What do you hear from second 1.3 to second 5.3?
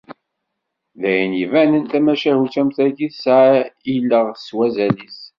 ibanen, tamacahut am tagi tesɛa ileɣ s wazal-is.